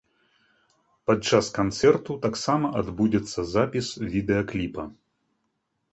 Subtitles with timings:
[1.09, 4.83] Падчас канцэрту таксама адбудзецца запіс відэакліпа.